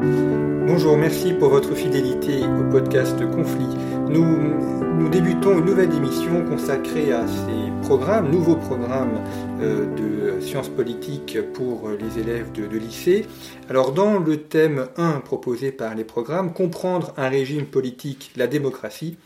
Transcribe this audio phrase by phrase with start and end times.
[0.00, 3.66] Bonjour, merci pour votre fidélité au podcast Conflit.
[4.08, 9.20] Nous, débutons une nouvelle émission consacrée à ces programmes, nouveaux programmes
[9.60, 13.26] euh, de sciences politiques pour les élèves de, de lycée.
[13.68, 19.16] Alors dans le thème 1 proposé par les programmes, comprendre un régime politique, la démocratie,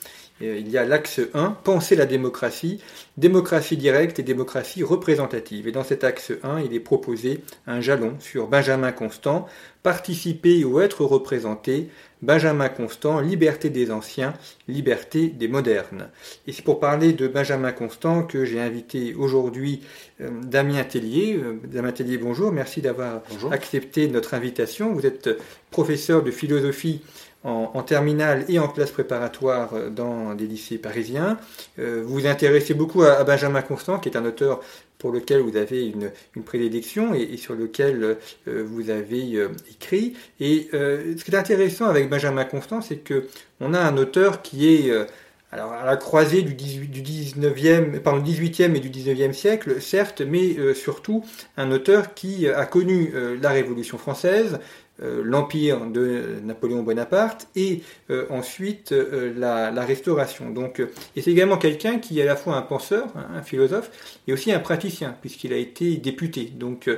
[0.43, 2.81] il y a l'axe 1, penser la démocratie,
[3.17, 5.69] démocratie directe et démocratie représentative.
[5.69, 9.47] Et dans cet axe 1, il est proposé un jalon sur Benjamin Constant,
[9.83, 11.89] participer ou être représenté,
[12.23, 14.35] Benjamin Constant, liberté des anciens,
[14.69, 16.09] liberté des modernes.
[16.47, 19.83] Et c'est pour parler de Benjamin Constant que j'ai invité aujourd'hui
[20.21, 21.37] euh, Damien Tellier.
[21.37, 24.93] Euh, Damien Tellier, bonjour, merci d'avoir accepté notre invitation.
[24.93, 25.31] Vous êtes
[25.71, 27.03] professeur de philosophie
[27.45, 31.39] en, en, terminale et en classe préparatoire dans des lycées parisiens.
[31.79, 34.61] Euh, vous vous intéressez beaucoup à, Benjamin Constant, qui est un auteur
[34.99, 36.11] pour lequel vous avez une,
[36.45, 40.15] prédilection et, sur lequel euh, vous avez euh, écrit.
[40.39, 43.27] Et euh, ce qui est intéressant avec Benjamin Constant, c'est que
[43.61, 45.05] on a un auteur qui est euh,
[45.53, 50.23] alors à la croisée du, 18, du 19e, pardon, 18e et du 19e siècle, certes,
[50.23, 51.25] mais euh, surtout
[51.59, 57.83] un auteur qui a connu euh, la Révolution française, euh, l'empire de Napoléon Bonaparte et
[58.31, 60.51] ensuite la, la, Restauration.
[60.51, 60.81] Donc,
[61.17, 63.91] et c'est également quelqu'un qui est à la fois un penseur, un philosophe,
[64.29, 66.53] et aussi un praticien, puisqu'il a été député.
[66.55, 66.89] Donc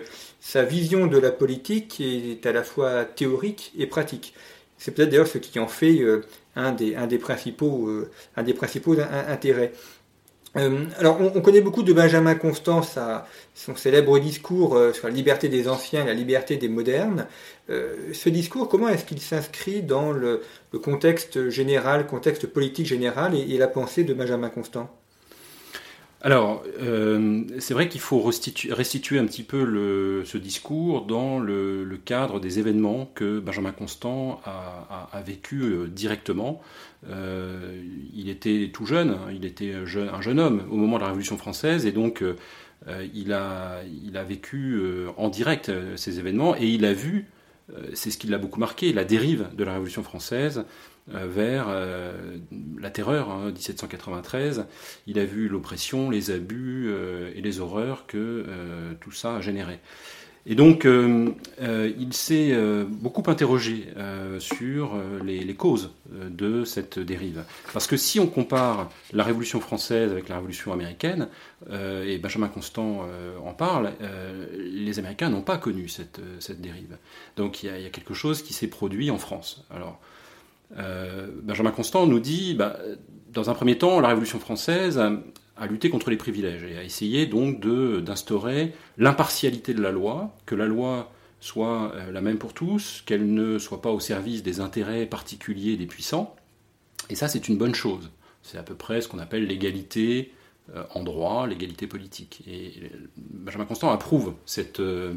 [0.40, 4.34] sa vision de la politique est à la fois théorique et pratique.
[4.76, 5.98] C'est peut-être d'ailleurs ce qui en fait
[6.56, 8.96] un des, un des principaux, euh, un des principaux
[9.28, 9.72] intérêts.
[10.56, 15.08] Euh, alors, on, on, connaît beaucoup de Benjamin Constant, sa, son célèbre discours euh, sur
[15.08, 17.26] la liberté des anciens et la liberté des modernes.
[17.70, 23.34] Euh, ce discours, comment est-ce qu'il s'inscrit dans le, le, contexte général, contexte politique général
[23.34, 24.90] et, et la pensée de Benjamin Constant?
[26.24, 32.40] Alors, euh, c'est vrai qu'il faut restituer, un petit peu ce discours dans le, cadre
[32.40, 36.62] des événements que Benjamin Constant a, a, vécu euh, directement.
[37.10, 37.78] Euh,
[38.14, 39.84] il était tout jeune, hein, il était un
[40.22, 42.24] jeune homme au moment de la Révolution française, et donc
[43.12, 43.82] il, a,
[44.26, 44.80] vécu
[45.18, 47.26] en direct ces événements, et il a vu,
[47.92, 50.64] c'est ce qui l'a beaucoup marqué, la dérive de la Révolution française
[51.08, 52.38] vers euh,
[52.78, 54.66] la terreur, hein, 1793.
[55.06, 58.46] Il a vu l'oppression, les abus euh, et les horreurs que
[59.00, 59.80] tout ça a généré.
[60.46, 61.30] Et donc, euh,
[61.62, 63.86] euh, il s'est euh, beaucoup interrogé
[64.38, 67.44] sur les, les, causes de cette dérive.
[67.72, 71.28] Parce que si on compare la Révolution française avec la Révolution américaine,
[71.70, 73.06] et Benjamin Constant
[73.44, 73.92] en parle,
[74.56, 76.98] les Américains n'ont pas connu cette, cette dérive.
[77.36, 79.64] Donc, il y, a, il y, a, quelque chose qui s'est produit en France.
[79.70, 80.00] Alors,
[80.74, 82.78] Benjamin Constant nous dit, bah,
[83.32, 85.00] dans un premier temps, la Révolution française
[85.56, 90.54] à lutter contre les privilèges et à essayer donc d'instaurer l'impartialité de la loi, que
[90.54, 94.60] la loi soit euh, la même pour tous, qu'elle ne soit pas au service des
[94.60, 96.34] intérêts particuliers des puissants.
[97.10, 98.10] Et ça, c'est une bonne chose.
[98.42, 100.32] C'est à peu près ce qu'on appelle l'égalité
[100.74, 102.42] euh, en droit, l'égalité politique.
[102.48, 105.14] Et Benjamin Constant approuve cette, euh,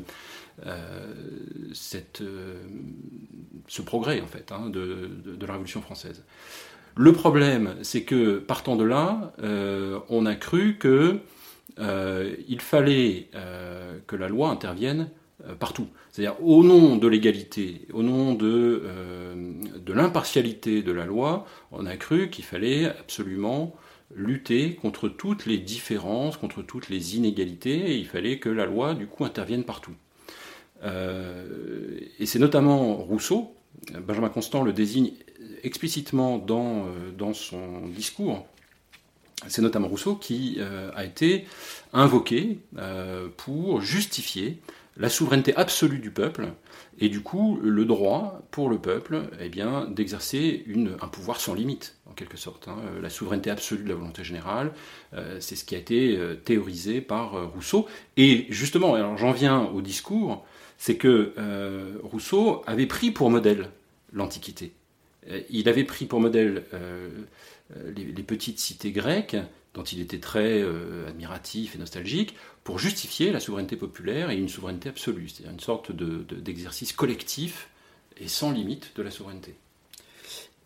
[1.74, 2.24] cette,
[3.68, 5.10] ce progrès, en fait, hein, de,
[5.40, 6.24] la Révolution française.
[6.96, 11.20] Le problème, c'est que partant de là, euh, on a cru que
[11.80, 15.10] euh, fallait euh, que la loi intervienne
[15.48, 15.88] euh, partout.
[16.12, 21.98] C'est-à-dire au nom de l'égalité, au nom euh, de l'impartialité de la loi, on a
[21.98, 23.76] cru qu'il fallait absolument
[24.16, 28.96] lutter contre toutes les différences, contre toutes les inégalités, et il fallait que la loi,
[28.96, 29.94] du coup, intervienne partout.
[30.84, 33.56] Euh, et c'est notamment Rousseau,
[34.02, 35.12] Benjamin Constant le désigne
[35.64, 38.46] explicitement dans, euh, dans son discours,
[39.48, 41.46] c'est notamment Rousseau qui euh, a été
[41.94, 42.60] invoqué
[43.38, 44.60] pour justifier
[44.98, 46.48] la souveraineté absolue du peuple
[47.00, 50.66] et du coup le droit pour le peuple eh bien, d'exercer
[51.00, 52.68] un pouvoir sans limite, en quelque sorte.
[52.68, 52.78] Hein.
[53.00, 54.74] La souveraineté absolue de la volonté générale,
[55.40, 57.86] c'est ce qui a été théorisé par Rousseau.
[58.18, 60.46] Et justement, alors j'en viens au discours,
[60.78, 61.34] c'est que
[62.04, 63.70] Rousseau avait pris pour modèle
[64.14, 64.74] l'Antiquité
[65.50, 67.10] il avait pris pour modèle euh,
[67.96, 69.38] les, petites cités grecques,
[69.74, 70.64] dont il était très
[71.08, 75.92] admiratif et nostalgique, pour justifier la souveraineté populaire et une souveraineté absolue, c'est-à-dire une sorte
[75.92, 77.70] d'exercice collectif
[78.20, 79.56] et sans limite de la souveraineté.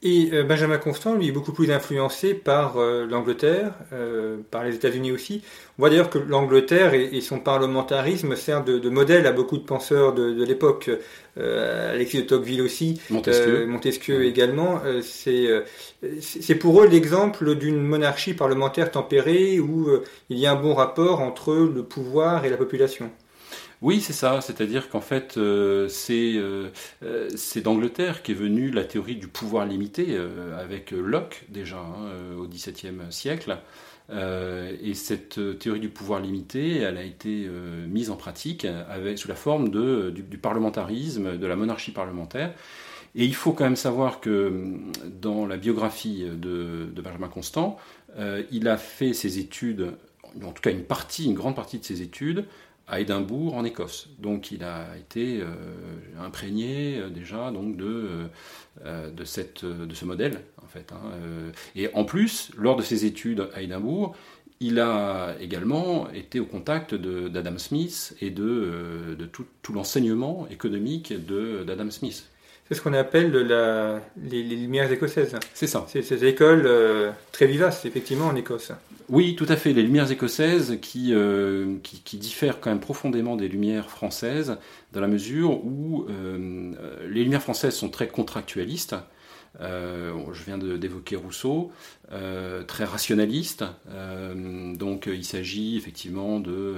[0.03, 4.73] Et euh, Benjamin Constant, lui, est beaucoup plus influencé par euh, l'Angleterre, euh, par les
[4.73, 5.43] États-Unis aussi.
[5.77, 10.13] On voit d'ailleurs que l'Angleterre et, son parlementarisme servent de, modèle à beaucoup de penseurs
[10.13, 10.89] de, l'époque.
[11.37, 14.81] Alexis de Tocqueville aussi, Montesquieu, Montesquieu également.
[15.01, 19.89] c'est pour eux l'exemple d'une monarchie parlementaire tempérée où
[20.29, 23.09] il y a un bon rapport entre le pouvoir et la population.
[23.81, 24.41] Oui, c'est ça.
[24.41, 26.69] C'est-à-dire qu'en fait, euh, euh,
[27.03, 30.17] euh, c'est d'Angleterre qu'est venue la théorie du pouvoir limité,
[30.57, 33.57] avec Locke déjà, hein, au XVIIe siècle.
[34.11, 37.49] et cette théorie du pouvoir limité, elle a été
[37.87, 38.67] mise en pratique
[39.15, 42.53] sous la forme du, parlementarisme, de la monarchie parlementaire.
[43.15, 44.63] Et il faut quand même savoir que
[45.19, 47.77] dans la biographie de, de Benjamin Constant,
[48.51, 49.93] il a fait ses études,
[50.43, 52.45] en tout cas une partie, une grande partie de ses études,
[52.87, 54.09] à Édimbourg en Écosse.
[54.19, 55.45] Donc il a été euh,
[56.19, 58.27] imprégné euh, déjà donc de,
[58.85, 60.91] euh, de, cette, de ce modèle en fait.
[60.91, 61.11] Hein,
[61.75, 64.15] et en plus, lors de ses études à Édimbourg,
[64.59, 71.13] il a également été au contact d'Adam Smith et de, de tout, tout l'enseignement économique
[71.65, 72.30] d'Adam Smith.
[72.71, 75.35] C'est ce qu'on appelle la, les, Lumières écossaises.
[75.53, 75.85] C'est ça.
[75.89, 78.71] C'est ces écoles euh, très vivaces, effectivement, en Écosse.
[79.09, 79.73] Oui, tout à fait.
[79.73, 84.57] Les Lumières écossaises qui, euh, qui, diffèrent quand même profondément des Lumières françaises,
[84.93, 86.71] dans la mesure où euh,
[87.09, 88.95] les Lumières françaises sont très contractualistes.
[89.59, 91.71] Je viens d'évoquer Rousseau,
[92.67, 93.63] très rationaliste.
[94.75, 96.75] donc il s'agit effectivement de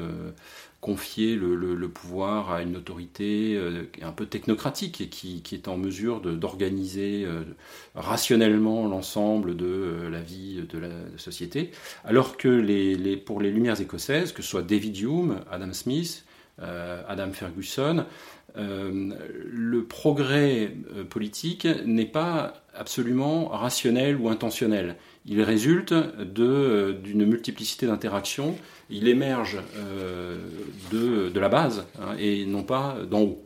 [0.83, 6.19] confier le, pouvoir à une autorité euh, un peu technocratique et qui, est en mesure
[6.19, 7.43] d'organiser euh,
[7.95, 11.71] rationnellement l'ensemble de euh, la vie de la société,
[12.03, 16.25] alors que pour les Lumières écossaises, que ce soit David Hume, Adam Smith,
[16.59, 18.05] Adam Ferguson,
[18.55, 20.71] le progrès
[21.09, 24.95] politique n'est pas absolument rationnel ou intentionnel.
[25.25, 28.55] Il résulte d'une multiplicité d'interactions
[28.93, 30.37] il émerge euh,
[30.91, 33.43] de, la base hein, et non pas d'en haut.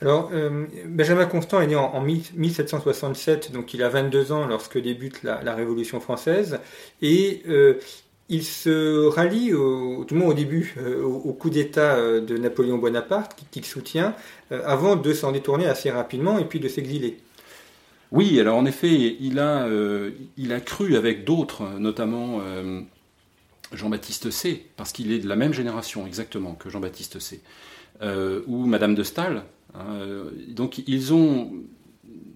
[0.00, 5.22] Alors, euh, Benjamin Constant est né en, 1767, donc il a 22 ans lorsque débute
[5.24, 6.60] la, Révolution française,
[7.02, 7.80] et euh,
[8.28, 13.36] il se rallie, au, tout le monde au début, au, coup d'État de Napoléon Bonaparte,
[13.50, 14.14] qu'il soutient,
[14.50, 17.18] avant de s'en détourner assez rapidement et puis de s'exiler.
[18.12, 22.42] Oui, alors en effet, il a, cru avec d'autres, notamment
[23.72, 27.40] Jean-Baptiste C, parce qu'il est de la même génération exactement que Jean-Baptiste C,
[28.02, 29.42] euh, ou Madame de Staël.
[29.74, 31.52] Hein, euh, donc ils ont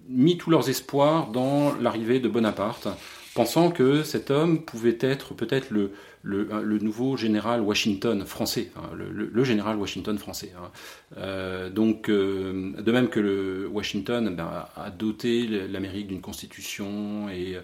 [0.07, 2.87] mis tous leurs espoirs dans l'arrivée de Bonaparte,
[3.33, 5.91] pensant que cet homme pouvait être peut-être le,
[6.23, 10.53] le, nouveau général Washington français, le, général Washington français.
[10.57, 10.71] Hein.
[11.17, 17.57] Euh, donc, euh, de même que Washington ben, a doté l'Amérique d'une constitution et,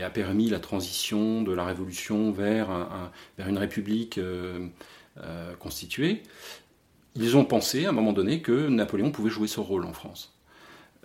[0.00, 2.68] a permis la transition de la révolution vers,
[3.38, 4.68] une république euh,
[5.58, 6.22] constituée,
[7.14, 10.34] ils ont pensé à un moment donné que Napoléon pouvait jouer ce rôle en France.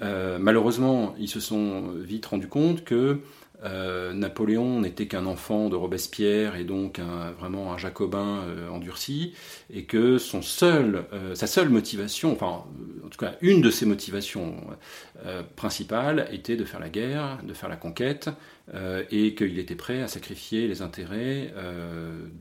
[0.02, 3.22] malheureusement, ils se sont vite rendus compte que
[3.64, 7.00] euh, Napoléon n'était qu'un enfant de Robespierre et donc
[7.40, 9.34] vraiment un jacobin euh, endurci,
[9.72, 12.64] et que son seul, euh, sa seule motivation, enfin
[13.06, 14.56] en tout cas une de ses motivations
[15.56, 18.30] principales était de faire la guerre, de faire la conquête,
[19.12, 21.54] et qu'il était prêt à sacrifier les intérêts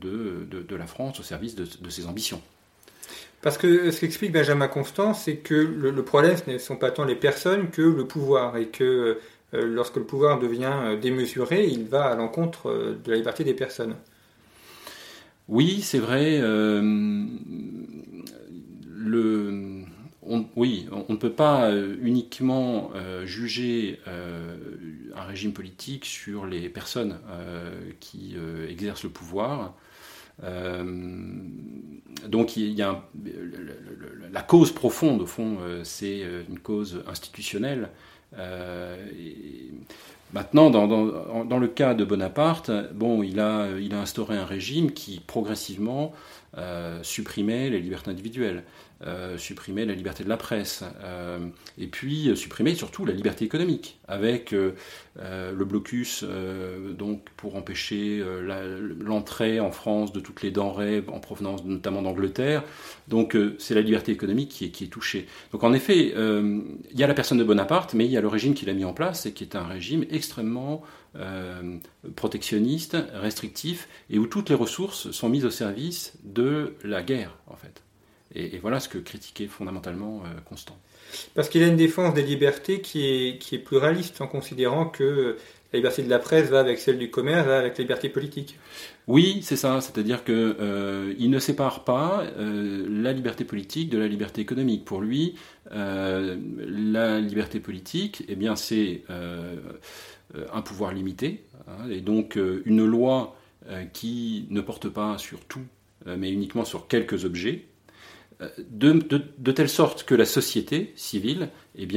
[0.01, 2.41] de, la France au service de, ses ambitions.
[3.41, 6.91] Parce que ce qu'explique Benjamin Constant, c'est que le, le, problème, ce ne sont pas
[6.91, 9.19] tant les personnes que le pouvoir, et que
[9.53, 13.53] lorsque le pouvoir devient euh, démesuré, il va à l'encontre euh, de la liberté des
[13.53, 13.95] personnes.
[15.47, 16.41] Oui, c'est vrai.
[20.23, 22.91] on, oui, on ne peut pas uniquement
[23.25, 27.17] juger un régime politique sur les personnes
[27.99, 28.37] qui
[28.69, 29.75] exercent le pouvoir.
[32.29, 33.03] donc il y a
[34.31, 37.89] la cause profonde, au fond, c'est une cause institutionnelle
[38.37, 38.95] euh,
[40.33, 46.13] maintenant, dans, le cas de Bonaparte, bon, il a, instauré un régime qui progressivement
[46.57, 48.63] euh, supprimait les libertés individuelles.
[49.03, 51.39] Euh, supprimer la liberté de la presse, euh,
[51.79, 56.25] et puis supprimer surtout la liberté économique, avec le blocus
[56.97, 58.23] donc pour empêcher
[58.99, 62.63] l'entrée en France de toutes les denrées en provenance notamment d'Angleterre.
[63.07, 65.27] Donc c'est la liberté économique qui est, qui est, touchée.
[65.51, 68.27] Donc en effet, il y a la personne de Bonaparte, mais il y a le
[68.27, 70.83] régime qu'il a mis en place, et qui est un régime extrêmement
[72.15, 77.55] protectionniste, restrictif, et où toutes les ressources sont mises au service de la guerre, en
[77.55, 77.81] fait.
[78.35, 80.77] Et, voilà ce que critiquait fondamentalement euh, Constant.
[81.35, 85.37] Parce qu'il a une défense des libertés qui est, qui est pluraliste en considérant que
[85.73, 88.57] la liberté de la presse va avec celle du commerce, va avec la liberté politique.
[89.07, 89.81] Oui, c'est ça.
[89.81, 94.85] C'est-à-dire qu'il euh, ne sépare pas euh, la liberté politique de la liberté économique.
[94.85, 95.35] Pour lui,
[95.69, 99.03] la liberté politique, eh bien, c'est
[100.53, 103.37] un pouvoir limité, hein, et donc une loi
[103.93, 105.65] qui ne porte pas sur tout,
[106.05, 107.67] mais uniquement sur quelques objets,
[108.57, 111.87] de, telle sorte que la société civile eh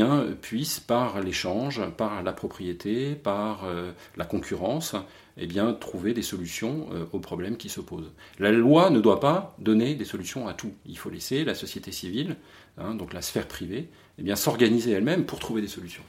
[0.41, 4.95] puisse, par l'échange, par la propriété, par euh, la concurrence,
[5.39, 5.49] eh
[5.81, 8.13] trouver des solutions euh, aux problèmes qui s'opposent.
[8.39, 10.73] La loi ne doit pas donner des solutions à tout.
[10.87, 12.37] Il faut laisser la société civile,
[12.79, 16.05] hein, donc la sphère privée, eh s'organiser elle-même pour trouver des solutions.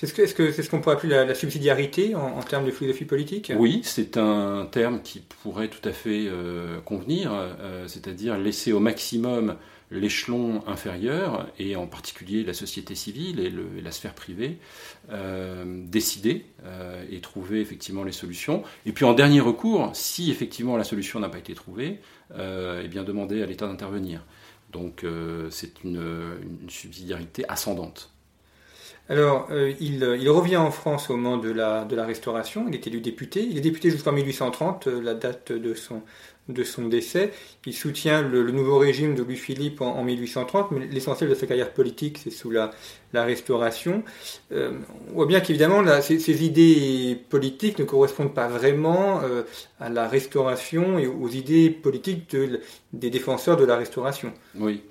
[0.00, 3.52] C'est ce qu'on ce pourrait appeler la, subsidiarité en, termes de philosophie politique?
[3.54, 8.80] Oui, c'est un terme qui pourrait tout à fait euh, convenir, euh, c'est-à-dire laisser au
[8.80, 9.56] maximum
[9.90, 13.52] l'échelon inférieur, et en particulier la société civile et,
[13.82, 14.56] la sphère privée,
[15.10, 16.46] euh, décider
[17.10, 18.62] et trouver effectivement les solutions.
[18.86, 21.98] Et puis en dernier recours, si effectivement la solution n'a pas été trouvée,
[22.38, 24.24] eh bien demander à l'État d'intervenir.
[24.72, 25.04] Donc
[25.50, 26.00] c'est une
[26.68, 28.09] subsidiarité ascendante.
[29.10, 32.66] Alors, euh, il, revient en France au moment de la, Restauration.
[32.68, 33.42] Il était élu député.
[33.42, 36.02] Il est député jusqu'en 1830, euh, la date de son,
[36.88, 37.32] décès.
[37.66, 42.18] Il soutient le, nouveau régime de Louis-Philippe en, 1830, mais l'essentiel de sa carrière politique,
[42.22, 42.70] c'est sous la,
[43.12, 44.04] Restauration.
[44.52, 44.78] Euh,
[45.10, 49.22] on voit bien qu'évidemment, ces, idées politiques ne correspondent pas vraiment
[49.80, 52.36] à la Restauration et aux idées politiques
[52.92, 54.32] des défenseurs de la Restauration.
[54.54, 54.82] Oui.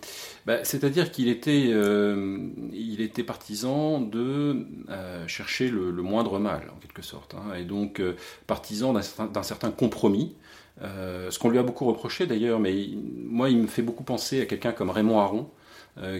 [0.46, 2.38] Bah, c'est-à-dire qu'il était, euh,
[2.74, 8.00] il était partisan de euh, chercher le, moindre mal, en quelque sorte, hein, et donc
[8.00, 8.16] euh,
[8.48, 10.36] partisan d'un certain, compromis.
[10.82, 12.90] ce qu'on lui a beaucoup reproché d'ailleurs, mais
[13.26, 15.50] moi il me fait beaucoup penser à quelqu'un comme Raymond Aron,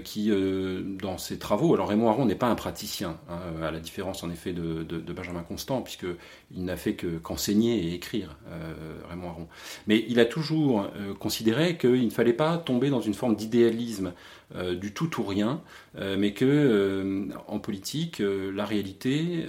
[0.04, 3.80] qui, euh, dans ses travaux, alors Raymond Aron n'est pas un praticien, hein, à la
[3.80, 4.84] différence en effet de,
[5.14, 8.74] Benjamin Constant, puisqu'il n'a fait qu'enseigner et écrire, euh,
[9.10, 9.48] Raymond Aron.
[9.88, 14.14] Mais il a toujours considéré qu'il ne fallait pas tomber dans une forme d'idéalisme
[14.74, 15.62] du tout ou rien,
[15.96, 19.46] mais que en politique, la réalité,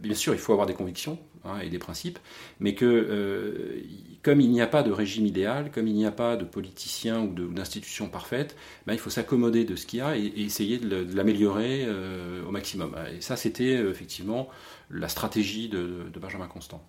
[0.00, 2.18] bien sûr, il faut avoir des convictions, Hein, et des principes,
[2.58, 3.82] mais que euh,
[4.22, 7.22] comme il n'y a pas de régime idéal, comme il n'y a pas de politicien
[7.22, 8.56] ou d'institution parfaite,
[8.86, 12.50] ben, il faut s'accommoder de ce qu'il y a et, essayer de, l'améliorer euh, au
[12.50, 12.94] maximum.
[13.16, 14.50] Et ça, c'était euh, effectivement
[14.90, 16.82] la stratégie de, Benjamin Constant.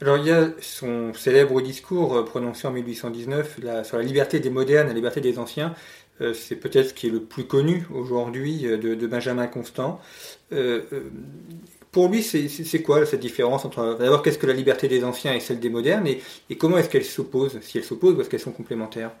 [0.00, 4.88] Alors il y a son célèbre discours prononcé en 1819 sur la liberté des modernes,
[4.88, 5.74] la liberté des anciens.
[6.34, 10.00] c'est peut-être ce qui est le plus connu aujourd'hui de, Benjamin Constant.
[11.96, 15.40] Pour lui, c'est quoi cette différence entre d'abord qu'est-ce que la liberté des anciens et
[15.40, 18.52] celle des modernes et, comment est-ce qu'elles s'opposent Si elles s'opposent ou est-ce qu'elles sont
[18.52, 19.12] complémentaires?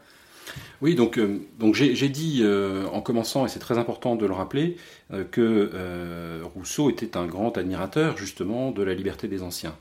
[0.82, 4.34] Oui, donc, euh, donc j'ai dit euh, en commençant, et c'est très important de le
[4.34, 4.76] rappeler,
[5.10, 9.74] euh, que Rousseau était un grand admirateur justement de la liberté des anciens.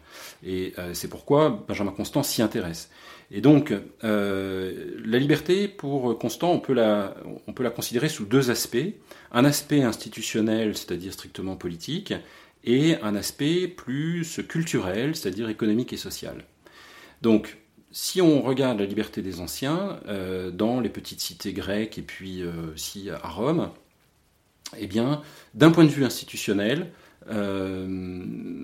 [0.46, 2.90] Et c'est pourquoi Benjamin Constant s'y intéresse.
[3.30, 3.74] Et donc,
[4.04, 7.14] la liberté, pour Constant, on peut, la,
[7.46, 8.78] on peut la considérer sous deux aspects.
[9.34, 12.14] Un aspect institutionnel, c'est-à-dire strictement politique,
[12.66, 16.44] et un aspect plus culturel, c'est-à-dire économique et social.
[17.22, 17.58] Donc,
[17.92, 22.42] si on regarde la liberté des anciens euh, dans les petites cités grecques et puis
[22.42, 23.70] euh, aussi à Rome,
[24.78, 25.22] eh bien,
[25.54, 26.92] d'un point de vue institutionnel,
[27.30, 28.64] euh,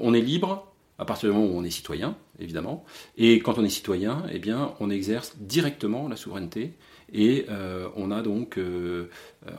[0.00, 2.84] on est libre à partir du moment où on est citoyen, évidemment,
[3.18, 6.72] et quand on est citoyen, eh bien, on exerce directement la souveraineté
[7.12, 7.46] et
[7.94, 8.58] on a donc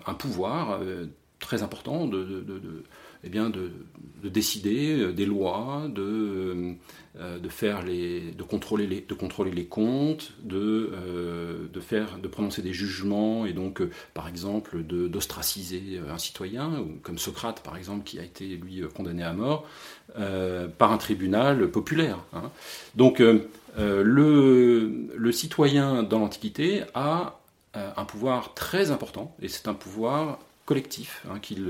[0.05, 0.81] un pouvoir
[1.39, 2.83] très important de
[3.23, 3.71] eh bien de,
[4.23, 6.75] décider euh, des lois, de,
[7.19, 12.17] euh, de, faire les, de, contrôler, les, de contrôler les comptes, de, euh, de, faire,
[12.19, 13.81] de prononcer des jugements et donc,
[14.13, 19.33] par exemple, d'ostraciser un citoyen, comme Socrate, par exemple, qui a été, lui, condamné à
[19.33, 19.65] mort
[20.77, 22.19] par un tribunal populaire.
[22.33, 22.49] Hein.
[22.95, 27.39] Donc, le, le citoyen dans l'Antiquité a
[27.73, 31.65] un pouvoir très important, et c'est un pouvoir collectif hein, qu'il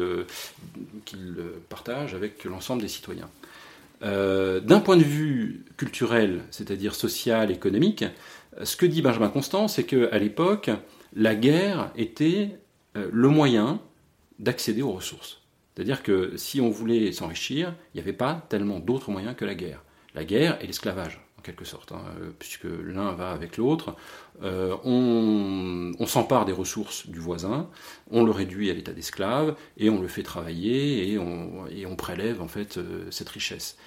[1.70, 3.30] partage avec l'ensemble des citoyens.
[4.04, 8.04] Euh, d'un point de vue culturel, c'est-à-dire social, économique,
[8.62, 10.70] ce que dit Benjamin Constant, c'est qu'à l'époque,
[11.16, 12.60] la guerre était
[12.96, 13.80] le moyen
[14.38, 15.40] d'accéder aux ressources.
[15.74, 19.56] C'est-à-dire que si on voulait s'enrichir, il n'y avait pas tellement d'autres moyens que la
[19.56, 19.82] guerre.
[20.14, 22.04] La guerre et l'esclavage, en quelque sorte, hein,
[22.38, 23.96] puisque l'un va avec l'autre.
[24.44, 27.70] Euh, on, s'empare des ressources du voisin,
[28.12, 32.48] on le réduit à l'état d'esclave, et on le fait travailler, et on, prélève en
[32.48, 33.78] fait euh, cette richesse.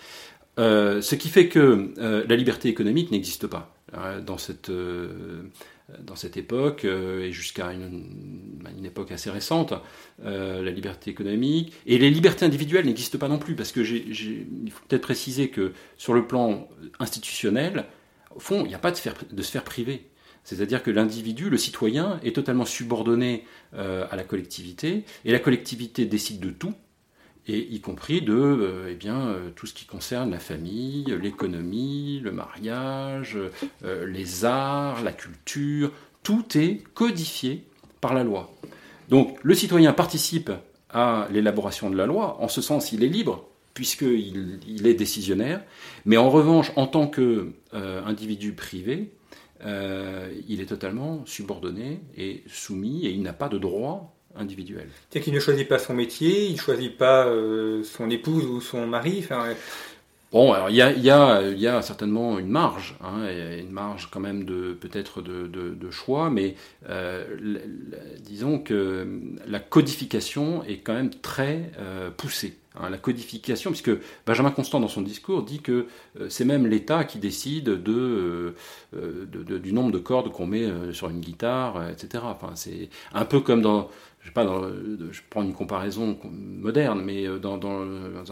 [0.58, 4.70] Euh, ce qui fait que la liberté économique n'existe pas hein, dans cette
[6.00, 9.74] dans cette époque euh, et jusqu'à une, époque assez récente,
[10.24, 14.84] euh, la liberté économique et les libertés individuelles n'existent pas non plus parce que faut
[14.88, 17.86] peut-être préciser que sur le plan institutionnel,
[18.34, 18.96] au fond, il n'y a pas de
[19.42, 20.08] sphère, privée.
[20.44, 26.04] C'est-à-dire que l'individu, le citoyen, est totalement subordonné euh, à la collectivité et la collectivité
[26.06, 26.74] décide de tout
[27.46, 32.20] et y compris de euh, eh bien, euh, tout ce qui concerne la famille, l'économie,
[32.22, 33.36] le mariage,
[33.84, 35.90] euh, les arts, la culture,
[36.22, 37.64] tout est codifié
[38.00, 38.52] par la loi.
[39.08, 40.52] Donc le citoyen participe
[40.90, 45.62] à l'élaboration de la loi, en ce sens il est libre, puisqu'il il est décisionnaire,
[46.04, 49.12] mais en revanche, en tant qu'individu privé,
[49.64, 54.88] il est totalement subordonné et soumis, et il n'a pas de droit individuel.
[55.10, 58.60] C'est-à-dire qu'il ne choisit pas son métier, il ne choisit pas euh, son épouse ou
[58.60, 59.24] son mari.
[60.32, 64.08] Bon, alors il y a, y, a, y a, certainement une marge, hein, une marge
[64.10, 66.54] quand même de peut-être de, de, choix, mais
[66.88, 67.26] euh,
[68.24, 69.06] disons que
[69.46, 72.56] la codification est quand même très euh, poussée.
[72.80, 73.90] Hein, la codification, puisque
[74.24, 75.88] Benjamin Constant dans son discours dit que
[76.30, 78.54] c'est même l'État qui décide de,
[78.94, 82.24] de, du nombre de cordes qu'on met sur une guitare, etc.
[82.26, 83.90] Enfin, c'est un peu comme dans
[84.22, 87.60] je sais pas, je prends une comparaison moderne, mais euh, dans,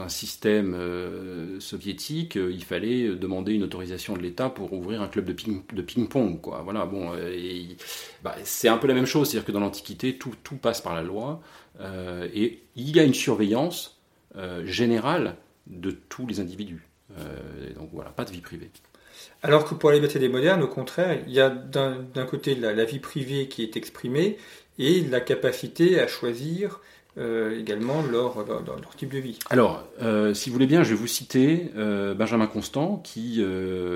[0.01, 5.09] un système euh, soviétique, euh, il fallait demander une autorisation de l'État pour ouvrir un
[5.09, 6.39] club de, ping, de ping-pong.
[6.63, 7.11] Voilà, bon,
[8.23, 11.03] bah, c'est un peu la même chose, c'est-à-dire que dans l'Antiquité, tout, passe par la
[11.03, 11.41] loi,
[11.81, 14.01] et il y a une surveillance
[14.65, 16.87] générale de tous les individus.
[17.77, 18.71] donc voilà, pas de vie privée.
[19.43, 22.85] Alors que pour la liberté des modernes, au contraire, il y a d'un côté la,
[22.85, 24.37] vie privée qui est exprimée,
[24.81, 26.81] et la capacité à choisir
[27.19, 28.47] euh, également leur,
[28.97, 29.39] type de vie.
[29.51, 33.45] Alors, euh, si vous voulez bien, je vais vous citer euh, Benjamin Constant qui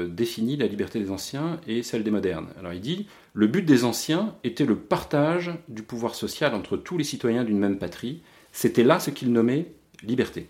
[0.09, 2.49] définit la liberté des anciens et celle des modernes.
[2.59, 6.99] Alors il dit, le but des anciens était le partage du pouvoir social entre tous
[6.99, 8.21] les citoyens d'une même patrie.
[8.53, 10.49] C'était là ce qu'il nommait liberté.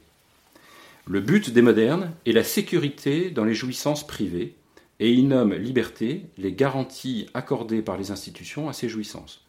[1.07, 4.55] Le but des modernes est la sécurité dans les jouissances privées,
[5.01, 9.44] et il nomme liberté les garanties accordées par les institutions à ces jouissances.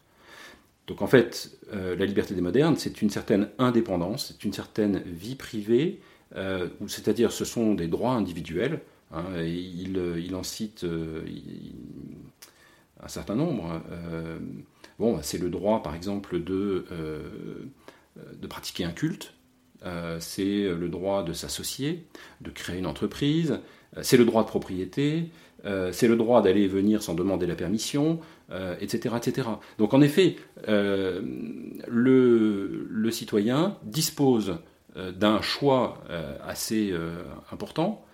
[0.88, 5.00] Donc en fait, euh, la liberté des modernes, c'est une certaine indépendance, c'est une certaine
[5.06, 6.00] vie privée,
[6.36, 8.82] euh, c'est-à-dire ce sont des droits individuels.
[9.12, 11.22] Hein, il, en cite euh,
[13.02, 13.82] un certain nombre.
[15.00, 16.86] bon, c'est le droit, par exemple, de,
[18.50, 19.34] pratiquer un culte.
[20.20, 22.06] c'est le droit de s'associer,
[22.42, 23.60] de créer une entreprise,
[24.02, 25.30] c'est le droit de propriété,
[25.64, 28.20] c'est le droit d'aller et venir sans demander la permission,
[28.52, 29.50] euh, etc.
[29.80, 30.36] Donc en effet,
[30.68, 31.20] euh,
[31.88, 34.60] le, citoyen dispose
[34.98, 36.04] euh, d'un choix
[36.44, 36.94] assez
[37.52, 38.06] important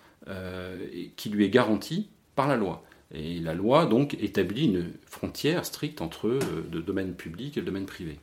[1.16, 2.84] qui lui est garanti par la loi.
[3.12, 6.38] Et la loi donc établit une frontière stricte entre
[6.72, 8.18] le domaine public et le domaine privé.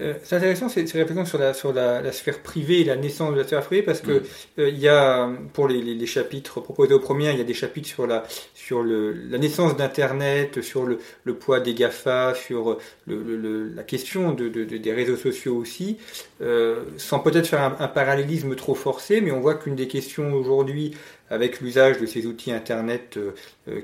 [0.00, 3.38] Euh, c'est intéressant ces, réflexions sur, la, sur la, sphère privée et la naissance de
[3.38, 4.22] la sphère privée parce que mm.
[4.60, 7.54] euh, il y a pour les, les, chapitres proposés au premier, il y a des
[7.54, 12.78] chapitres sur la sur le, la naissance d'Internet, sur le, le, poids des Gafa, sur
[13.06, 15.98] le, la question de, de, des réseaux sociaux aussi,
[16.40, 20.32] euh, sans peut-être faire un, un, parallélisme trop forcé, mais on voit qu'une des questions
[20.32, 20.94] aujourd'hui
[21.28, 23.16] avec l'usage de ces outils Internet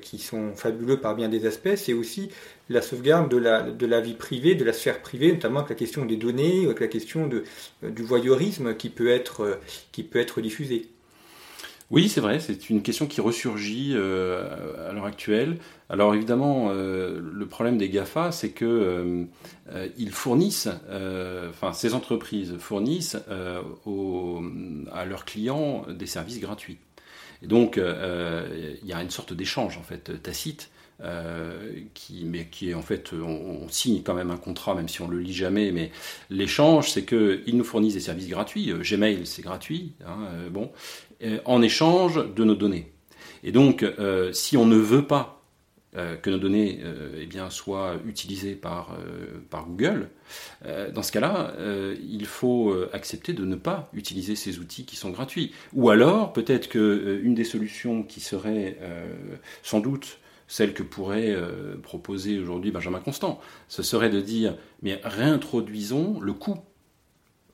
[0.02, 2.28] qui sont fabuleux par bien des aspects, c'est aussi
[2.68, 5.76] la sauvegarde de la, de la vie privée, de la sphère privée, notamment avec la
[5.76, 7.44] question des données, avec la question de,
[7.82, 9.60] euh, du voyeurisme qui peut être,
[9.92, 10.88] qui peut être diffusé.
[11.90, 15.58] Oui, c'est vrai, c'est une question qui ressurgit à l'heure actuelle.
[15.88, 19.24] Alors évidemment, le problème des GAFA, c'est que
[19.96, 20.68] ils fournissent,
[21.48, 26.78] enfin ces entreprises fournissent à leurs clients des services gratuits.
[27.42, 30.70] Et donc, euh, euh, il y a une sorte d'échange, en fait, tacite,
[31.02, 35.02] euh, qui, mais qui est en fait, on, signe quand même un contrat, même si
[35.02, 35.90] on le lit jamais, mais
[36.30, 38.72] l'échange, c'est qu'ils nous fournissent des services gratuits.
[38.72, 40.18] Gmail, c'est gratuit, hein,
[40.50, 40.70] bon,
[41.44, 42.92] en échange de nos données.
[43.44, 43.84] Et donc,
[44.32, 45.36] si on ne veut pas
[45.96, 50.10] euh, que nos données euh, eh bien, soient utilisées par, euh, par Google,
[50.92, 51.54] dans ce cas-là,
[52.02, 55.52] il faut accepter de ne pas utiliser ces outils qui sont gratuits.
[55.74, 58.78] Ou alors, peut-être qu'une des solutions qui serait
[59.62, 61.36] sans doute celle que pourrait
[61.82, 63.40] proposer aujourd'hui Benjamin Constant.
[63.68, 66.58] Ce serait de dire, mais réintroduisons le coût.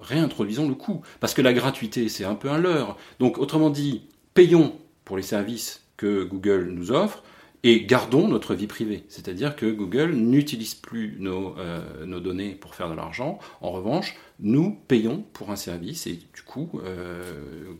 [0.00, 1.02] Réintroduisons le coût.
[1.20, 2.96] Parce que la gratuité, c'est un peu un leurre.
[3.18, 7.22] Donc, autrement dit, payons pour les services que Google nous offre,
[7.64, 9.04] et gardons notre vie privée.
[9.08, 13.38] C'est-à-dire que Google n'utilise plus nos, euh, données pour faire de l'argent.
[13.60, 17.22] En revanche, nous payons pour un service et du coup, euh,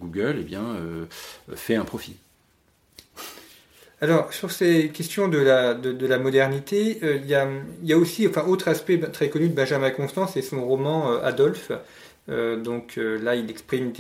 [0.01, 1.07] Google eh bien, euh,
[1.55, 2.17] fait un profit.
[4.03, 8.69] Alors, sur ces questions de la, de, la modernité, il y, a, aussi, enfin, autre
[8.69, 11.71] aspect très connu de Benjamin Constant, c'est son roman Adolphe,
[12.29, 13.93] euh, donc euh, là, il exprime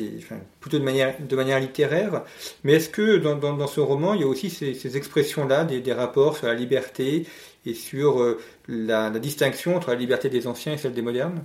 [0.60, 2.22] plutôt de manière, de manière littéraire.
[2.64, 6.36] Mais est-ce que dans, dans, ce roman, il y a aussi ces, expressions-là, des, rapports
[6.36, 7.26] sur la liberté
[7.66, 11.42] et sur euh, la, distinction entre la liberté des anciens et celle des modernes?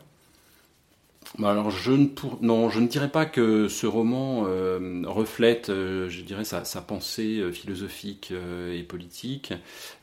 [1.40, 2.08] Bah, alors je ne
[2.42, 4.44] non, je ne dirais pas que ce roman
[5.06, 8.34] reflète, je dirais, sa, pensée philosophique
[8.74, 9.54] et politique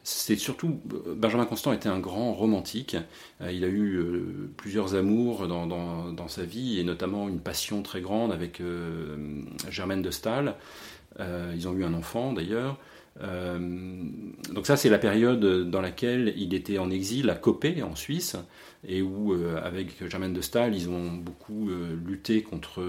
[0.05, 0.81] c'est surtout
[1.17, 2.97] Benjamin Constant était un grand romantique.
[3.41, 8.03] Euh, il a eu euh, plusieurs amours dans, sa vie et notamment une passion très
[8.03, 10.55] grande avec euh, Germaine de Staël.
[11.19, 12.79] ils ont eu un enfant d'ailleurs.
[13.21, 18.37] Donc ça c'est la période dans laquelle il était en exil à Copé en Suisse
[18.87, 21.71] et où avec Germaine de Staël ils ont beaucoup
[22.05, 22.83] lutté contre,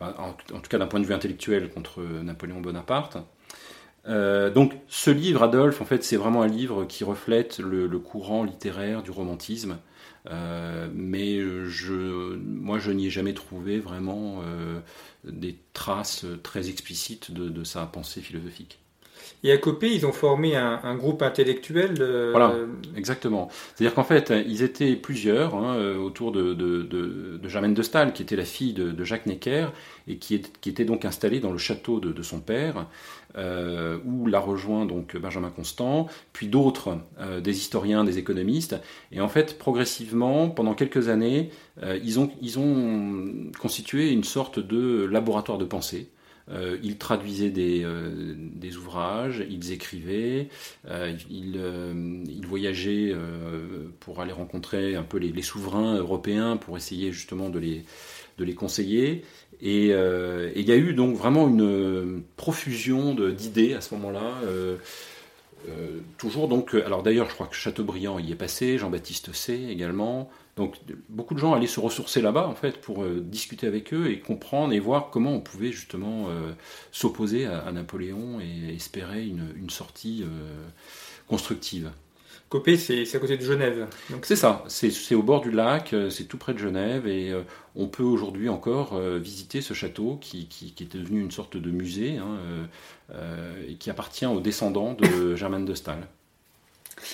[0.00, 3.18] en, tout cas d'un point de vue intellectuel contre Napoléon Bonaparte.
[4.08, 8.44] Euh, donc ce livre, Adolphe, en fait, c'est vraiment un livre qui reflète le, courant
[8.44, 9.78] littéraire du romantisme.
[10.30, 11.40] Euh, mais
[12.42, 14.80] moi, je n'y ai jamais trouvé vraiment euh,
[15.24, 18.80] des traces très explicites de, sa pensée philosophique.
[19.44, 21.94] Et à Copé, ils ont formé un, groupe intellectuel.
[22.30, 22.54] Voilà,
[22.96, 23.48] exactement.
[23.74, 28.36] C'est-à-dire qu'en fait, ils étaient plusieurs hein, autour de, de, Germaine de Staël, qui était
[28.36, 29.68] la fille de, Jacques Necker,
[30.06, 32.86] et qui, était donc installée dans le château de, son père.
[33.36, 38.76] Euh, où l'a rejoint donc Benjamin Constant, puis d'autres, euh, des historiens, des économistes.
[39.12, 41.50] Et en fait, progressivement, pendant quelques années,
[41.82, 46.08] euh, ils, ont, ils ont constitué une sorte de laboratoire de pensée.
[46.82, 47.86] Ils traduisaient des,
[48.54, 50.48] des, ouvrages, ils écrivaient,
[51.30, 51.60] ils,
[52.28, 53.14] ils, voyageaient
[54.00, 59.24] pour aller rencontrer un peu les, souverains européens pour essayer justement de les, conseiller.
[59.64, 64.40] Euh, et il y a eu donc vraiment une profusion d'idées à ce moment-là.
[65.66, 69.66] Euh, euh, toujours donc, alors d'ailleurs, je crois que Chateaubriand y est passé, Jean-Baptiste C
[69.68, 70.30] également.
[70.56, 70.76] Donc
[71.08, 74.72] beaucoup de gens allaient se ressourcer là-bas en fait pour discuter avec eux et comprendre
[74.72, 76.26] et voir comment on pouvait justement
[76.90, 80.24] s'opposer à, Napoléon et espérer une sortie
[81.28, 81.92] constructive.
[82.48, 83.86] Copé, c'est à côté de Genève.
[84.22, 87.42] C'est ça, c'est au bord du lac, euh, c'est tout près de Genève et euh,
[87.76, 91.70] on peut aujourd'hui encore euh, visiter ce château qui, qui, est devenu une sorte de
[91.70, 92.38] musée hein,
[93.68, 96.06] et qui appartient aux descendants de Germaine de Staël.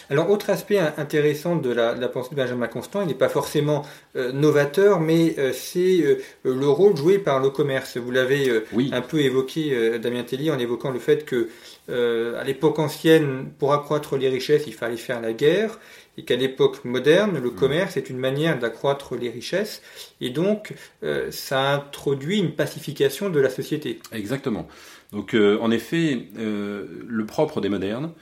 [0.08, 4.98] Alors, autre aspect intéressant de la, pensée de Benjamin Constant, il n'est pas forcément novateur,
[4.98, 7.98] mais c'est le rôle joué par le commerce.
[7.98, 11.50] Vous l'avez un peu évoqué, Damien Tellier, en évoquant le fait que
[11.90, 15.78] euh, à l'époque ancienne, pour accroître les richesses, il fallait faire la guerre,
[16.16, 17.54] et qu'à l'époque moderne, le mm.
[17.54, 19.82] commerce est une manière d'accroître les richesses,
[20.20, 23.98] et donc euh, ça introduit une pacification de la société.
[24.12, 24.66] Exactement.
[25.12, 28.12] Donc euh, en effet, le propre des modernes,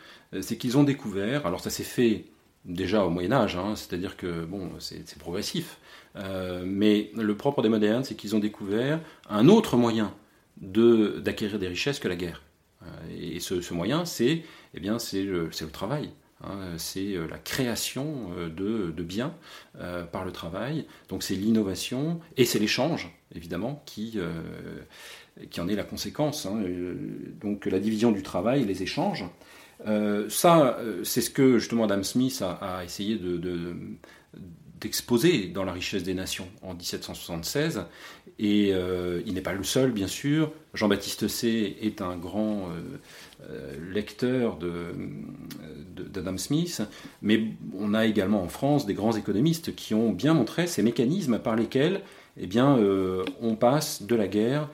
[0.41, 2.25] c'est qu'ils ont découvert, alors ça s'est fait
[2.65, 5.79] déjà au Moyen Âge, hein, c'est-à-dire que bon, c'est progressif,
[6.65, 10.13] mais le propre des modernes, c'est qu'ils ont découvert un autre moyen
[10.61, 12.43] d'acquérir des richesses que la guerre.
[12.83, 14.43] Euh, et ce, moyen, c'est
[14.75, 16.11] eh bien, c'est le, travail.
[16.45, 16.75] Hein.
[16.77, 19.35] c'est euh, la création euh, de, biens
[20.13, 20.87] par le travail.
[21.09, 24.19] Donc c'est l'innovation et c'est l'échange, évidemment, qui,
[25.51, 26.47] qui en est la conséquence.
[26.47, 26.63] Hein.
[27.41, 29.25] Donc la division du travail, les échanges.
[30.29, 33.77] ça, c'est ce que justement Adam Smith a, essayé de,
[34.83, 37.85] d'exposer dans La richesse des nations en 1776.
[38.39, 40.51] Et euh, il n'est pas le seul, bien sûr.
[40.75, 41.77] Jean-Baptiste C.
[41.81, 42.99] est un grand euh,
[43.49, 44.59] euh, lecteur
[45.97, 46.83] d'Adam Smith,
[47.23, 47.45] mais
[47.79, 51.57] on a également en France des grands économistes qui ont bien montré ces mécanismes par
[51.57, 52.03] lesquels
[52.39, 52.79] eh bien,
[53.43, 54.71] on passe de la guerre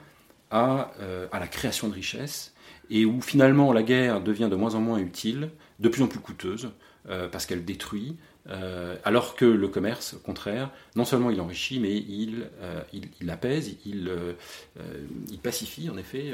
[0.52, 0.92] à,
[1.32, 2.54] à la création de richesses,
[2.88, 6.20] et où finalement la guerre devient de moins en moins utile, de plus en plus
[6.20, 6.70] coûteuse,
[7.32, 8.16] parce qu'elle détruit,
[8.50, 12.80] euh, alors que le commerce, au contraire, non seulement il enrichit, mais il, euh,
[13.20, 14.32] il, apaise, il, euh,
[15.30, 16.32] il, pacifie en effet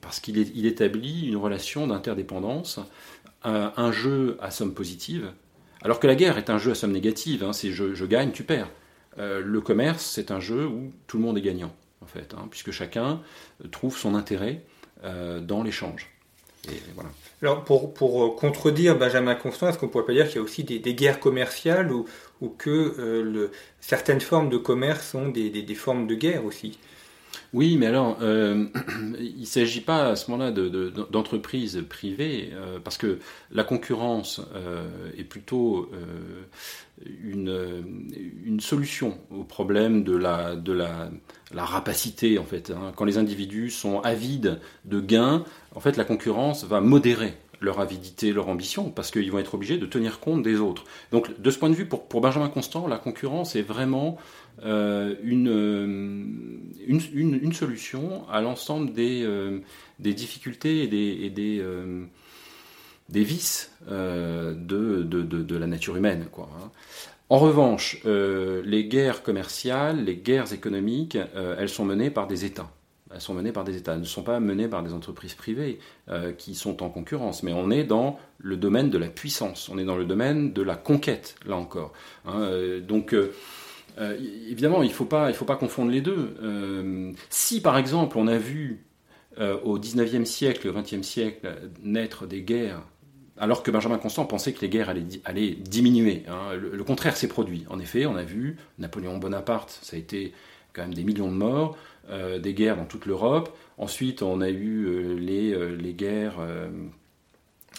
[0.00, 2.78] parce qu'il il établit une relation d'interdépendance,
[3.42, 5.32] un, jeu à somme positive,
[5.82, 8.30] alors que la guerre est un jeu à somme négative, hein, c'est je, je, gagne,
[8.30, 8.70] tu perds.
[9.18, 12.70] le commerce, c'est un jeu où tout le monde est gagnant, en fait, hein, puisque
[12.70, 13.20] chacun
[13.72, 14.62] trouve son intérêt
[15.02, 16.08] dans l'échange.
[17.42, 20.62] Alors pour, pour, contredire Benjamin Constant, est-ce qu'on pourrait pas dire qu'il y a aussi
[20.64, 22.06] des, guerres commerciales ou,
[22.40, 26.78] ou que le, certaines formes de commerce sont des, des formes de guerre aussi?
[27.52, 28.66] Oui, mais alors, euh,
[29.18, 30.52] il ne s'agit pas à ce moment-là
[31.10, 33.18] d'entreprises de, privées, euh, parce que
[33.50, 34.88] la concurrence euh,
[35.18, 35.90] est plutôt
[37.24, 37.84] une,
[38.44, 41.10] une, solution au problème de la, de la,
[41.52, 42.70] la rapacité, en fait.
[42.70, 42.92] Hein.
[42.94, 48.32] Quand les individus sont avides de gains, en fait, la concurrence va modérer leur avidité,
[48.32, 50.84] leur ambition, parce qu'ils vont être obligés de tenir compte des autres.
[51.12, 54.16] Donc, de ce point de vue, pour, pour Benjamin Constant, la concurrence est vraiment
[54.64, 55.14] euh,
[56.96, 59.60] une, solution à l'ensemble des, euh,
[59.98, 61.64] des, difficultés et des, des,
[63.08, 66.26] des vices de, de, de, de, la nature humaine.
[66.30, 66.70] Quoi, hein.
[67.28, 72.70] En revanche, les guerres commerciales, les guerres économiques, elles sont menées par des États
[73.12, 75.78] elles sont menées par des États, elles ne sont pas menées par des entreprises privées
[76.08, 79.78] euh, qui sont en concurrence, mais on est dans le domaine de la puissance, on
[79.78, 81.92] est dans le domaine de la conquête, là encore.
[82.24, 83.14] Hein, euh, donc,
[83.98, 84.16] euh,
[84.48, 86.34] évidemment, il ne faut, pas, faut pas confondre les deux.
[87.28, 88.84] si, par exemple, on a vu
[89.38, 92.82] au 19e siècle, au 20e siècle, naître des guerres,
[93.38, 94.90] alors que Benjamin Constant pensait que les guerres
[95.24, 97.64] allaient, diminuer, hein, le, le contraire s'est produit.
[97.70, 100.34] En effet, on a vu Napoléon Bonaparte, ça a été
[100.74, 101.76] quand même des millions de morts.
[102.10, 103.56] Euh, des guerres dans toute l'Europe.
[103.78, 106.38] Ensuite, on a eu euh, les, euh, les guerres.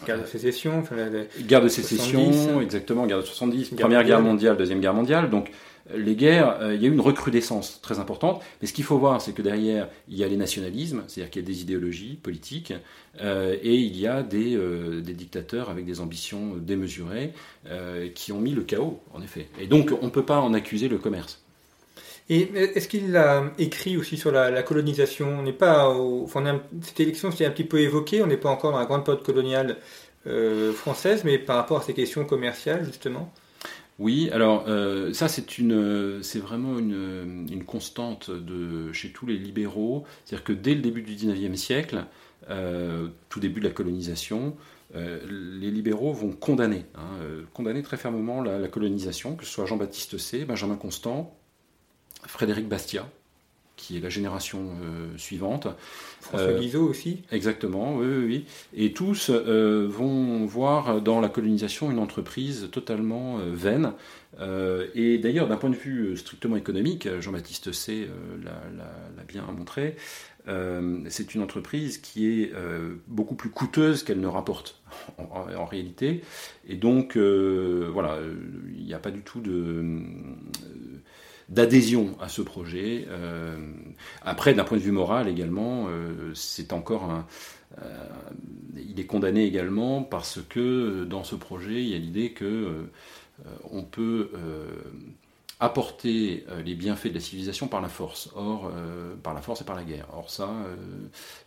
[0.05, 0.83] Guerre de sécession,
[1.41, 5.29] guerre de sécession, exactement, guerre de 70, première guerre mondiale, deuxième guerre mondiale.
[5.29, 5.51] Donc
[5.93, 8.41] les guerres, il y a eu une recrudescence très importante.
[8.61, 11.41] Mais ce qu'il faut voir, c'est que derrière, il y a les nationalismes, c'est-à-dire qu'il
[11.41, 12.73] y a des idéologies politiques,
[13.21, 14.57] et il y a des,
[15.01, 17.33] des, dictateurs avec des ambitions démesurées
[18.15, 19.47] qui ont mis le chaos, en effet.
[19.59, 21.41] Et donc, on ne peut pas en accuser le commerce.
[22.29, 25.39] Et est-ce qu'il a écrit aussi sur la, colonisation?
[25.39, 25.93] On n'est pas,
[26.81, 28.23] cette élection s'est un petit peu évoquée.
[28.23, 29.77] On n'est pas encore dans la grande période coloniale
[30.27, 33.33] euh, française, mais par rapport à ces questions commerciales justement?
[34.01, 38.31] Oui, alors euh, ça c'est une, vraiment une, constante
[38.93, 42.05] chez tous les libéraux, c'est-à-dire que dès le début du 19e siècle,
[42.49, 44.55] euh, tout début de la colonisation,
[44.95, 47.11] les libéraux vont condamner, hein,
[47.53, 51.37] condamner très fermement la, la, colonisation, que ce soit Jean-Baptiste C, Benjamin Constant,
[52.25, 53.07] Frédéric Bastia,
[53.81, 55.67] qui est la génération euh, suivante.
[56.19, 58.45] François euh, Guizot aussi Exactement, oui, oui, oui.
[58.75, 63.93] Et tous euh, vont voir dans la colonisation une entreprise totalement vaine.
[64.95, 68.07] et d'ailleurs, d'un point de vue strictement économique, Jean-Baptiste C
[68.43, 69.95] l'a bien montré,
[71.09, 72.53] c'est une entreprise qui est
[73.07, 74.81] beaucoup plus coûteuse qu'elle ne rapporte
[75.17, 76.21] en, réalité.
[76.67, 78.19] Et donc, voilà,
[78.77, 79.83] il n'y a pas du tout de
[81.51, 83.05] d'adhésion à ce projet.
[83.09, 83.57] Euh,
[84.23, 87.27] après, d'un point de vue moral également, euh, c'est encore un,
[87.81, 88.05] euh,
[88.89, 92.85] il est condamné également parce que dans ce projet, il y a l'idée que
[93.71, 94.29] on peut
[95.59, 98.29] apporter les bienfaits de la civilisation par la force.
[98.35, 98.71] Or,
[99.23, 100.07] par la force et par la guerre.
[100.13, 100.53] Or, ça,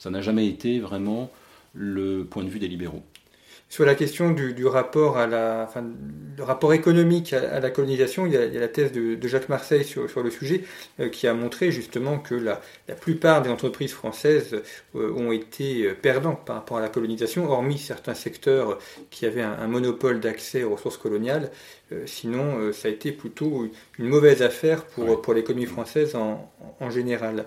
[0.01, 1.31] ça n'a jamais été vraiment
[1.73, 3.03] le point de vue des libéraux
[3.69, 5.85] sur la question du, rapport à la, enfin,
[6.37, 10.09] le rapport économique à, la colonisation, il y, a, la thèse de, Jacques Marseille sur,
[10.09, 10.63] sur le sujet
[11.01, 14.63] euh, qui a montré justement que la, la plupart des entreprises françaises
[14.95, 18.79] euh, ont été euh, perdantes par rapport à la colonisation, hormis certains secteurs
[19.11, 21.51] qui avaient un, monopole d'accès aux ressources coloniales.
[22.07, 27.47] sinon, ça a été plutôt une mauvaise affaire pour, pour l'économie française en, en général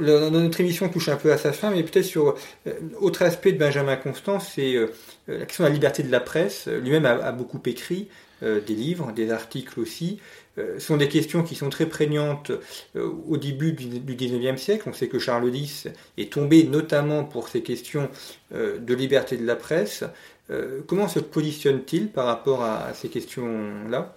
[0.00, 2.34] notre émission touche un peu à sa fin, mais peut-être sur
[2.66, 4.88] euh, autre aspect de Benjamin Constant, c'est euh,
[5.28, 6.66] la question de la liberté de la presse.
[6.66, 8.08] Lui-même a, beaucoup écrit
[8.42, 10.18] euh, des livres, des articles aussi.
[10.58, 12.52] Ce sont des questions qui sont très prégnantes
[12.94, 14.86] au début du, du 19e siècle.
[14.86, 18.10] On sait que Charles X est tombé notamment pour ces questions
[18.50, 20.04] de liberté de la presse.
[20.86, 24.14] comment se positionne-t-il par rapport à ces questions-là?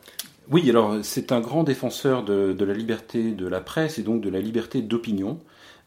[0.52, 4.30] Oui, alors c'est un grand défenseur de, la liberté de la presse et donc de
[4.30, 5.40] la liberté d'opinion.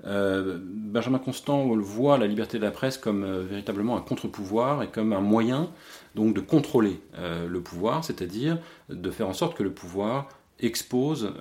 [0.07, 4.89] Euh, Benjamin Constant voit la liberté de la presse comme euh, véritablement un contre-pouvoir et
[4.89, 5.71] comme un moyen
[6.15, 8.59] donc de contrôler euh, le pouvoir, c'est-à-dire
[8.89, 10.29] de faire en sorte que le pouvoir
[10.61, 11.33] expose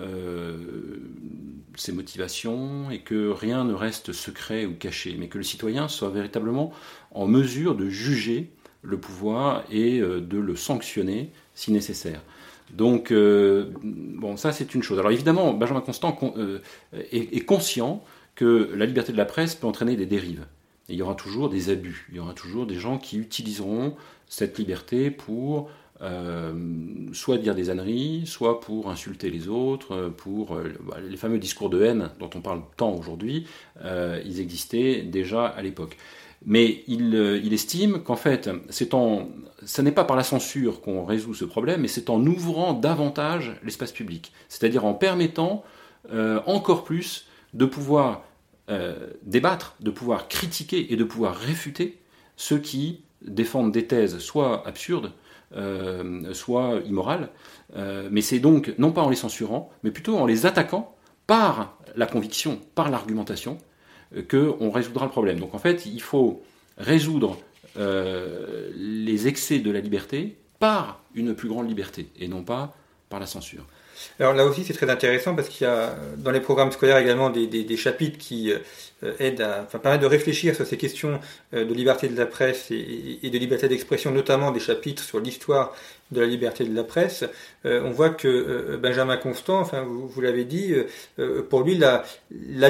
[1.74, 6.10] ses motivations et que rien ne reste secret ou caché, mais que le citoyen soit
[6.10, 6.72] véritablement
[7.10, 12.22] en mesure de juger le pouvoir et de le sanctionner si nécessaire.
[12.70, 15.00] Donc, bon, ça c'est une chose.
[15.00, 16.16] Alors évidemment, Benjamin Constant
[17.10, 18.04] est, conscient
[18.38, 20.46] que la liberté de la presse peut entraîner des dérives.
[20.88, 23.96] il y aura toujours des abus, il y aura toujours des gens qui utiliseront
[24.28, 25.68] cette liberté pour
[26.02, 26.52] euh,
[27.12, 31.68] soit dire des âneries, soit pour insulter les autres, pour euh, bah, les fameux discours
[31.68, 33.48] de haine dont on parle tant aujourd'hui,
[33.84, 35.96] euh, ils existaient déjà à l'époque.
[36.46, 39.30] Mais il, il estime qu'en fait, c'est en,
[39.64, 43.56] ce n'est pas par la censure qu'on résout ce problème, mais c'est en ouvrant davantage
[43.64, 45.64] l'espace public, c'est-à-dire en permettant
[46.46, 48.22] encore plus de pouvoir
[49.22, 51.98] débattre, de pouvoir critiquer et de pouvoir réfuter
[52.36, 55.12] ceux qui défendent des thèses soit absurdes,
[55.56, 57.30] euh, soit immorales.
[57.76, 60.94] Euh, mais c'est donc non pas en les censurant, mais plutôt en les attaquant
[61.26, 63.58] par la conviction, par l'argumentation,
[64.16, 65.40] euh, qu'on résoudra le problème.
[65.40, 66.42] Donc en fait, il faut
[66.78, 67.38] résoudre
[67.76, 72.74] les excès de la liberté par une plus grande liberté, et non pas
[73.08, 73.64] par la censure.
[74.20, 77.30] Alors là aussi, c'est très intéressant parce qu'il y a dans les programmes scolaires également
[77.30, 78.52] des, chapitres qui
[79.04, 81.20] euh, aident à, permettent de réfléchir sur ces questions
[81.54, 85.72] euh, de liberté de la presse et, de liberté d'expression, notamment des chapitres sur l'histoire
[86.10, 87.24] de la liberté de la presse.
[87.64, 90.74] Euh, on voit que Benjamin Constant, enfin vous, l'avez dit,
[91.48, 92.02] pour lui la,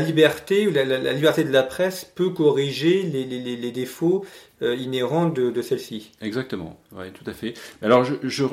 [0.01, 4.25] liberté la, la, liberté de la presse peut corriger les, les, les défauts
[4.63, 6.13] euh, de, celle-ci.
[6.21, 7.55] Exactement, oui, tout à fait.
[7.83, 8.45] Alors, je, je,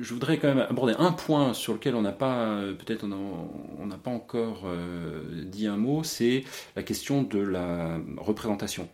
[0.00, 3.96] je, voudrais quand même aborder un point sur lequel on n'a pas, peut-être on n'a
[3.96, 6.44] pas encore euh, dit un mot, c'est
[6.76, 8.88] la question de la représentation.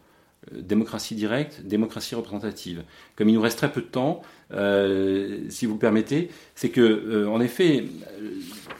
[0.52, 2.82] Euh, démocratie directe, démocratie représentative.
[3.16, 7.40] Comme il nous reste très peu de temps, si vous le permettez, c'est que, en
[7.40, 7.84] effet,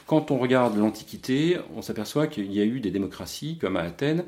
[0.05, 4.25] quand on regarde l'Antiquité, on s'aperçoit qu'il y a eu des démocraties, comme à Athènes,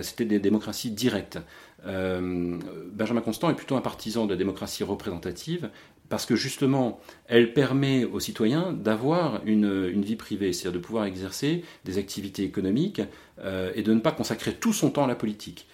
[0.00, 1.38] c'était des démocraties directes.
[1.86, 2.58] Euh,
[2.92, 5.70] Benjamin Constant est plutôt un partisan de la démocratie représentative
[6.08, 11.64] parce que justement, elle permet aux citoyens d'avoir une, vie privée, c'est-à-dire de pouvoir exercer
[11.84, 13.02] des activités économiques
[13.40, 15.66] euh, et de ne pas consacrer tout son temps à la politique.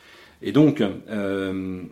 [0.42, 1.82] Et donc, euh,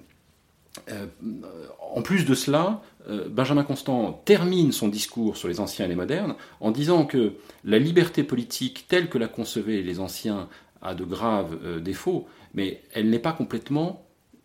[1.93, 2.83] en plus de cela,
[3.29, 7.35] Benjamin Constant termine son discours sur les anciens et les modernes en disant que
[7.65, 10.49] la liberté politique telle que la concevaient les anciens
[10.83, 14.05] a de graves défauts, mais elle n'est pas complètement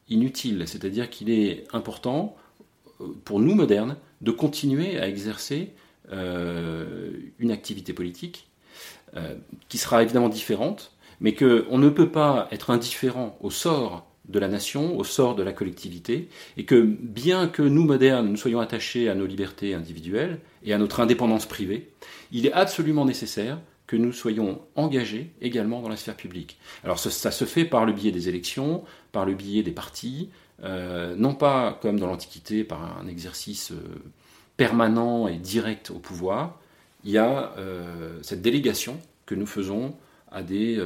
[0.10, 0.64] inutile.
[0.68, 2.36] C'est-à-dire qu'il est important
[3.02, 5.74] euh, pour nous modernes de continuer à exercer
[6.12, 8.48] euh, une activité politique
[9.16, 9.36] euh,
[9.70, 14.48] qui sera évidemment différente, mais qu'on ne peut pas être indifférent au sort de la
[14.48, 19.10] nation, au sort de la collectivité, et que bien que nous, modernes, nous soyons attachés
[19.10, 21.92] à nos libertés individuelles et à notre indépendance privée,
[22.32, 26.58] il est absolument nécessaire que nous soyons engagés également dans la sphère publique.
[26.84, 30.30] Alors ça, se fait par le biais des élections, par le biais des partis,
[30.64, 34.02] euh, non pas comme dans l'Antiquité par un exercice euh,
[34.58, 36.60] permanent et direct au pouvoir,
[37.04, 39.96] il y a euh, cette délégation que nous faisons
[40.32, 40.80] à des,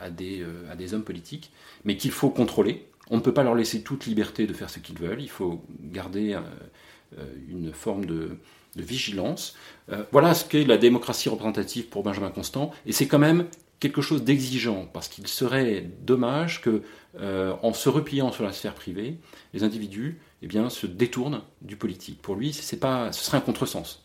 [0.00, 1.52] à, des, à des hommes politiques,
[1.84, 2.86] mais qu'il faut contrôler.
[3.10, 5.64] On ne peut pas leur laisser toute liberté de faire ce qu'ils veulent, il faut
[5.80, 6.38] garder
[7.48, 8.38] une forme de,
[8.76, 9.56] vigilance.
[9.90, 13.46] Euh, voilà ce qu'est la démocratie représentative pour Benjamin Constant, et c'est quand même
[13.80, 16.82] quelque chose d'exigeant, parce qu'il serait dommage que,
[17.18, 19.16] euh, en se repliant sur la sphère privée,
[19.54, 22.20] les individus eh bien, se détournent du politique.
[22.20, 24.02] Pour lui, c'est pas, ce serait un contresens.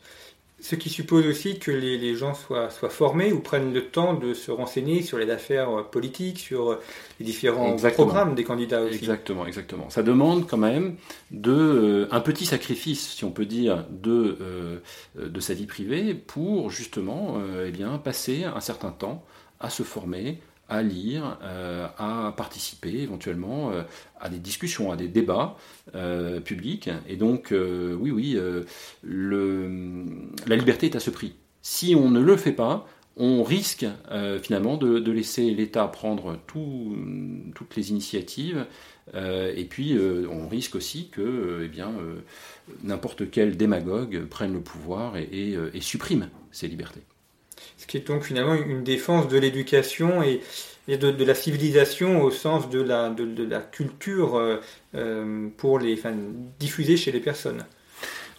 [0.62, 4.34] Ce qui suppose aussi que les, gens soient, soient, formés ou prennent le temps de
[4.34, 6.82] se renseigner sur les affaires euh, politiques, sur euh,
[7.20, 8.96] les différents programmes des candidats aussi.
[8.96, 9.90] Exactement, exactement.
[9.90, 10.96] Ça demande quand même
[11.32, 14.82] de, euh, un petit sacrifice, si on peut dire, de,
[15.18, 19.24] de sa vie privée pour justement eh bien, passer un certain temps
[19.60, 23.84] à se former, à lire, euh, à participer éventuellement euh,
[24.20, 25.58] à des discussions, à des débats
[25.94, 26.90] euh, publics.
[27.08, 28.38] Et donc, oui, oui,
[29.04, 31.36] la liberté est à ce prix.
[31.62, 33.86] Si on ne le fait pas, on risque
[34.42, 38.66] finalement de, laisser l'État prendre toutes les initiatives,
[39.16, 39.98] et puis
[40.30, 41.82] on risque aussi que eh
[42.84, 47.04] n'importe quel démagogue prenne le pouvoir et supprime ces libertés
[47.78, 50.42] ce qui est donc finalement une défense de l'éducation et,
[50.88, 54.58] de, la civilisation au sens de la, culture euh,
[54.94, 56.00] euh, pour les,
[56.60, 57.66] diffusée chez les personnes.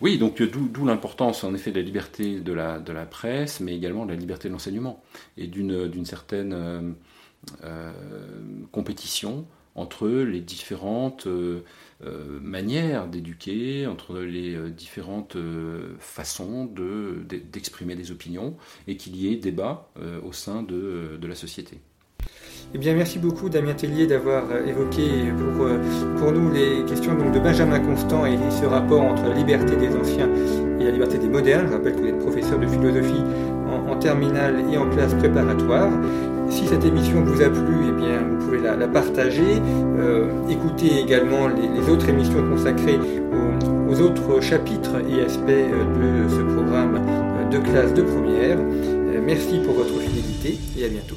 [0.00, 4.12] Oui, donc d'où l'importance en effet de la liberté de la, presse, mais également de
[4.12, 5.02] la liberté de l'enseignement
[5.38, 6.94] et d'une certaine
[7.64, 7.92] euh,
[8.72, 11.60] compétition entre les différentes euh,
[12.04, 15.36] euh, manières d'éduquer, entre les euh, différentes
[15.98, 16.68] façons
[17.52, 18.56] d'exprimer des opinions,
[18.88, 19.88] et qu'il y ait débat
[20.24, 21.78] au sein de, la société.
[22.74, 25.02] Eh bien, merci beaucoup Damien Tellier d'avoir évoqué
[25.36, 25.68] pour,
[26.18, 29.94] pour nous les questions donc, de Benjamin Constant et, ce rapport entre la liberté des
[29.94, 30.28] anciens
[30.80, 31.66] et la liberté des modernes.
[31.68, 33.22] Je rappelle que vous êtes professeur de philosophie
[33.66, 35.90] en terminale et en classe préparatoire.
[36.50, 39.60] Si cette émission vous a plu, eh bien, vous pouvez la, partager.
[39.98, 42.98] Euh, écoutez également les, autres émissions consacrées
[43.88, 48.58] aux, autres chapitres et aspects euh, de ce programme euh, de classe de première.
[49.24, 51.16] merci pour votre fidélité et à bientôt.